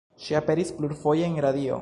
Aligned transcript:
Ŝi 0.27 0.37
aperis 0.39 0.73
plurfoje 0.79 1.29
en 1.31 1.41
radio. 1.49 1.79